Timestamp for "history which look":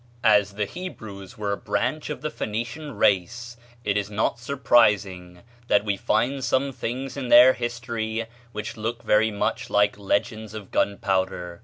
7.53-9.03